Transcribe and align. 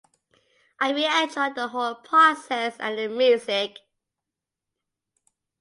I 0.79 0.93
really 0.93 1.23
enjoyed 1.25 1.53
the 1.53 1.67
whole 1.67 1.93
process 1.93 2.75
and 2.79 2.97
the 2.97 3.07
music. 3.07 3.77